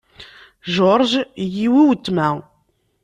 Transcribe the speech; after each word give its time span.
George 0.73 1.19
yiwi 1.55 1.81
wetma. 1.89 2.27